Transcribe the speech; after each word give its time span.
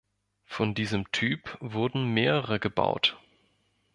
Von 0.45 0.73
diesem 0.73 1.11
Typ 1.11 1.55
wurden 1.59 2.11
mehrere 2.11 2.57
gebaut. 2.59 3.19